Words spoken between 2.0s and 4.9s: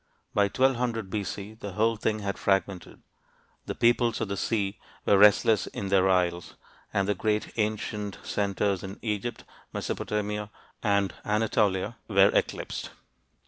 had fragmented: "the peoples of the sea